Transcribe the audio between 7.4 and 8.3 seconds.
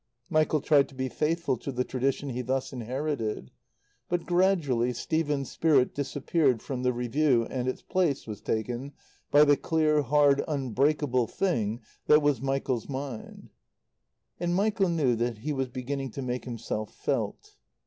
and its place